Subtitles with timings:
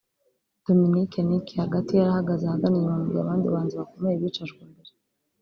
[0.65, 4.91] Dominic Nic(hagati)yari ahagaze ahagana inyuma mu gihe abandi bahanzi bakomeye bicajwe imbere